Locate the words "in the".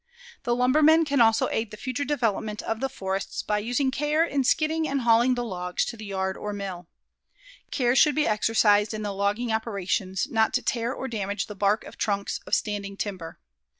8.95-9.13